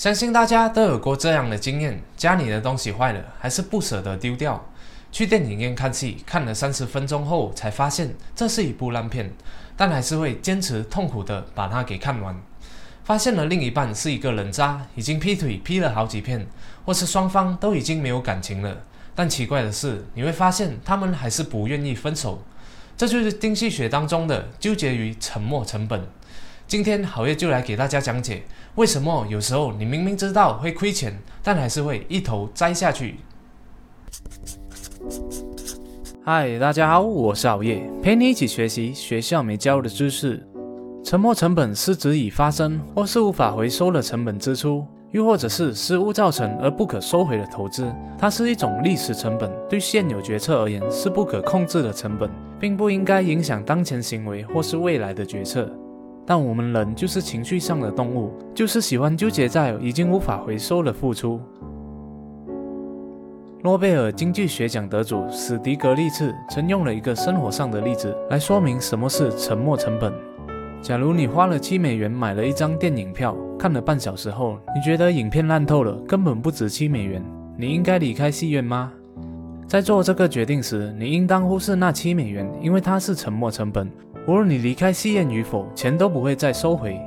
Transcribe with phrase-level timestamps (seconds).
[0.00, 4.64] 相信大家都有过这样的经验：家里的东西坏了，还是不舍得丢掉。
[5.12, 9.30] 去电影院看戏，看了三十分钟后才发现这是一部烂片，
[9.76, 12.34] 但还是会坚持痛苦的把它给看完。
[13.04, 16.46] 发现了另一半是一个人渣，已经劈腿劈了好几片，
[16.86, 18.74] 或是双方都已经没有感情了。
[19.14, 22.42] 但奇怪的是，你会发现他们还是不愿意分手。
[22.96, 26.02] 这就是经济学当中的纠结于沉没成本。
[26.70, 28.44] 今天好业就来给大家讲解，
[28.76, 31.12] 为什么有时候你明明知道会亏钱，
[31.42, 33.16] 但还是会一头栽下去。
[36.24, 40.46] 嗨，大家好，我是熬夜，陪你一起学习学校没教的知识。
[41.02, 47.92] 沉没成本是指已发生或是无法回收的成本支出，又或者是失误造成而不可收回的投资。
[48.16, 52.30] 它是一种历史成本，对现有决策而言是不可控制的成本，
[52.60, 55.68] 并不应该影响当前行为或是未来的决策。
[56.26, 61.40] 但我们人就是情绪上的动物，就是喜欢纠结在已经无法回收的付出。
[63.62, 70.12] 诺贝尔经济学奖得主史迪格利茨曾用了一个生活上的例子来说明什么是沉没成本。
[70.80, 77.22] 假如你花了七美元买了一张电影票，看了半小时后，你觉得影片烂透了，根本不值七美元，
[77.58, 78.90] 你应该离开戏院吗？
[79.66, 83.90] 在做这个决定时，你应当忽视那七美元，因为它是沉没成本。
[84.26, 87.00] 无论你离开戏院与否，钱都不会再收回。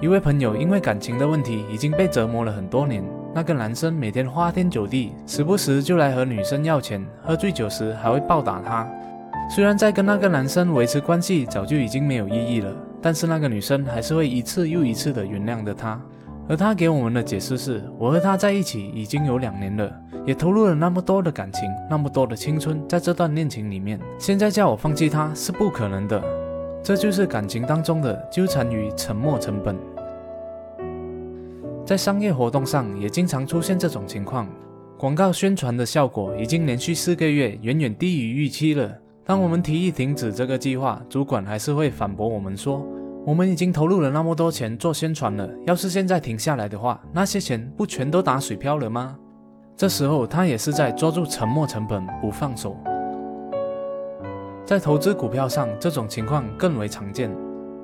[0.00, 3.04] 一位朋友因为感情的问题已经被折磨了很多年。
[3.34, 8.86] 那个男生每天花天酒地，时不时就来和女生要钱，喝醉酒时还会暴打她。
[9.48, 15.98] 虽然在跟那个男生维持关系早就已经没有意义了，但是那个女生还是会一次又一次的原谅着他。
[16.48, 19.90] 而他给我们的解释是：我和他在一起已经有两年了，
[20.26, 26.22] 也投入了那么多的感情，那么多的青春在这段恋情里面，现在叫我放弃他是不可能的。
[26.82, 29.76] 这就是感情当中的纠缠与沉没成本。
[31.86, 34.48] 在商业活动上也经常出现这种情况，
[34.98, 38.92] 广告宣传的效果已经连续四个月远远低于预期了。
[39.24, 42.84] 当我们提议停止这个计划，主管还是会反驳我们说
[43.24, 49.16] ：“我们已经投入了那么多钱做宣传了，要是现在停下来的话，那些钱不全都打水漂了吗？”
[49.76, 52.76] 这时候他也是在抓住沉没成本不放手。
[54.64, 57.30] 在投资股票上，这种情况更为常见。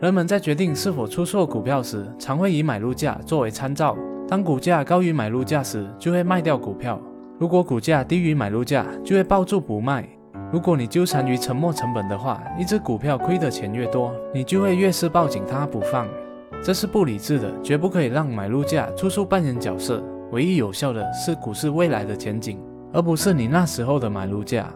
[0.00, 3.96] 人们在决定是否出售股票时，常会以买入价作为参照。
[4.28, 6.96] 当股价高于买入价时，就会卖掉股票；
[7.38, 10.08] 如果股价低于买入价，就会抱住不卖。
[10.54, 16.06] 如果你纠缠于沉没成本的话，一只股票亏的钱越多，你就会越是抱紧它不放。
[16.62, 20.00] 这是不理智的，绝不可以让买入价处处扮演角色。
[20.30, 22.56] 唯一有效的是股市未来的前景，
[22.92, 24.72] 而不是你那时候的买入价。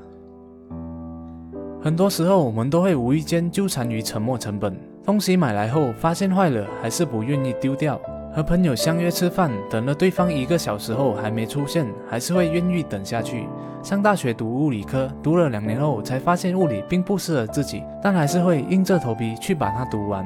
[1.81, 4.77] 很多时候，我们都会无意间纠缠于沉没成本。
[5.05, 8.01] 东西买来后发现坏了，还是不愿意丢掉。
[8.39, 13.49] 和朋友相约吃饭，等了对方一个小时后还没出现，还是会愿意等下去。
[13.83, 20.25] 上大学读物理科，读了两年后才发现物理并不适合自己，但还是会硬着头皮去把它读完。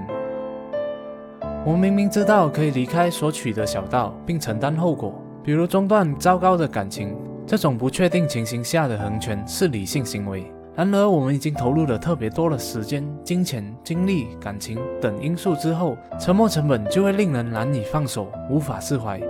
[1.64, 10.52] 我明明知道可以离开所取的小道，并承担后果，比如中断糟糕的感情，这种不确定情形下的横权是理性行为。
[10.74, 19.20] 然而，我们已经投入了特别多的时间、金钱、精力、感情等因素之后，沉没成本就会令人难以放手，无法释怀。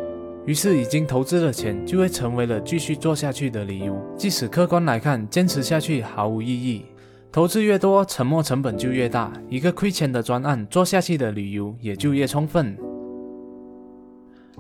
[0.47, 4.01] 于是，已经投资的钱就会成为了继续做下去的理由。
[4.17, 6.85] 即使客观来看，坚持下去毫无意义，
[7.33, 12.77] 投资越多，沉没成本就越大，一个亏钱的专案做下去的理由也就越充分。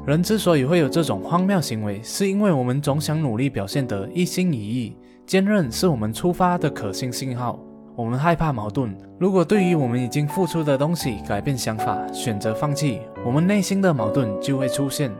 [0.04, 4.96] 人之所以会有这种荒谬行为，是因为我们总想努力表现得一心一意。
[5.32, 7.58] 坚韧是我们出发的可信信号。
[7.96, 8.94] 我们害怕矛盾。
[9.18, 15.10] 如果对于我们已经付出的东西改变想法，选择放弃，我们内心的矛盾就会出现。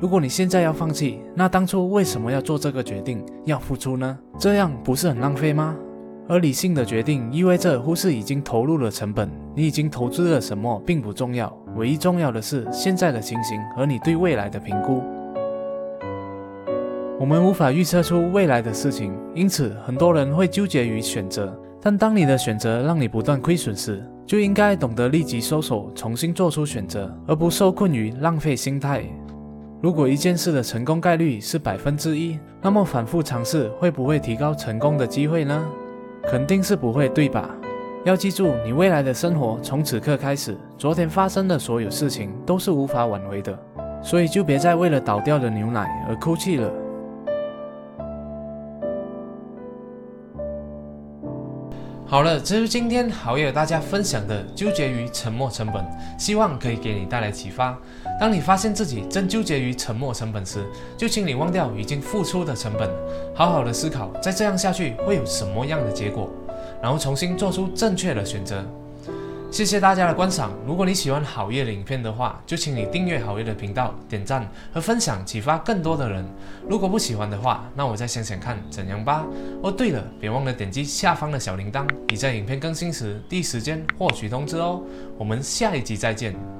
[0.00, 4.18] 如果你现在要放弃，那当初为什么要做这个决定，要付出呢？
[4.38, 5.76] 这样不是很浪费吗？
[6.30, 9.30] 而理性的决定意味着忽视已经投入了成本。
[9.54, 15.02] 你已经投资了什么并不重要，唯一重要的是现在的情形和你对未来的评估。
[17.20, 21.52] 我们无法预测出未来的事情，因此很多人会纠结于选择。
[21.82, 29.02] 但当你的选择让你不断亏损时，就应该懂得立即收手，重新做出选择，而不受困于浪费心态。
[29.80, 35.66] 如果一件事的成功概率是百分之一，那么反复尝试会不会提高成功的机会呢？
[36.22, 37.50] 肯定是不会，对吧？
[38.04, 43.58] 要记住，你未来的生活从此刻开始，昨天发生的所有事情都是无法挽回的，
[44.02, 46.70] 所以就别再为了倒掉的牛奶而哭泣了。
[52.10, 55.84] 好了，这是今天好友大家分享的纠结于沉没成本，
[56.18, 57.78] 希望可以给你带来启发。
[58.18, 60.64] 当你发现自己正纠结于沉没成本时，
[60.96, 62.88] 就请你忘掉已经付出的成本，
[63.34, 66.30] 好好的思考，再这样下去会有什么样的结果，
[66.80, 68.64] 然后重新做出正确的选择。
[69.50, 70.52] 谢谢大家的观赏。
[70.66, 76.24] 如果你喜欢好夜的影片的话，就请你订阅好夜的频道、点赞和分享，启发更多的人。
[76.68, 79.26] 如果不喜欢的话，那我再想想看怎样吧。
[79.62, 84.82] 哦，对了，别忘了点击下方的小铃铛，你在影片更新时第一时间获取通知哦。
[85.16, 86.57] 我们下一集再见。